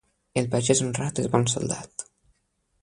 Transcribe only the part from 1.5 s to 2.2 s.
soldat.